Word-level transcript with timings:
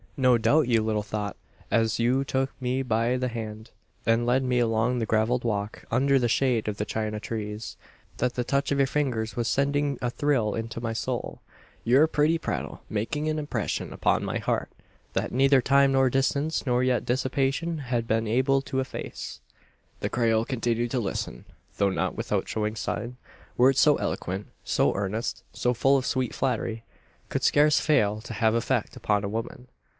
"No 0.17 0.37
doubt 0.37 0.67
you 0.67 0.83
little 0.83 1.03
thought, 1.03 1.35
as 1.71 1.97
you 1.99 2.23
took 2.23 2.51
me 2.61 2.83
by 2.83 3.17
the 3.17 3.27
hand, 3.27 3.71
and 4.05 4.25
led 4.25 4.43
me 4.43 4.59
along 4.59 4.97
the 4.97 5.05
gravelled 5.07 5.43
walk, 5.43 5.83
under 5.91 6.19
the 6.19 6.27
shade 6.27 6.67
of 6.67 6.77
the 6.77 6.85
China 6.85 7.19
trees, 7.19 7.75
that 8.17 8.33
the 8.35 8.43
touch 8.43 8.71
of 8.71 8.77
your 8.77 8.85
fingers 8.87 9.35
was 9.35 9.47
sending 9.47 9.97
a 10.01 10.09
thrill 10.11 10.53
into 10.53 10.81
my 10.81 10.93
soul; 10.93 11.39
your 11.83 12.05
pretty 12.07 12.37
prattle 12.37 12.81
making 12.89 13.29
an 13.29 13.39
impression 13.39 13.93
upon 13.93 14.23
my 14.25 14.37
heart, 14.37 14.71
that 15.13 15.31
neither 15.31 15.61
time, 15.61 15.91
nor 15.91 16.07
distance, 16.09 16.65
nor 16.67 16.83
yet 16.83 17.05
dissipation, 17.05 17.77
has 17.79 18.03
been 18.03 18.27
able 18.27 18.61
to 18.61 18.79
efface." 18.79 19.39
The 20.01 20.09
Creole 20.09 20.45
continued 20.45 20.91
to 20.91 20.99
listen, 20.99 21.45
though 21.77 21.91
not 21.91 22.15
without 22.15 22.47
showing 22.47 22.75
sign. 22.75 23.17
Words 23.57 23.79
so 23.79 23.95
eloquent, 23.97 24.47
so 24.63 24.93
earnest, 24.95 25.43
so 25.53 25.73
full 25.73 25.97
of 25.97 26.05
sweet 26.05 26.33
flattery, 26.35 26.83
could 27.29 27.43
scarce 27.43 27.79
fail 27.79 28.19
to 28.21 28.33
have 28.33 28.53
effect 28.53 28.95
upon 28.95 29.23
a 29.23 29.29
woman. 29.29 29.67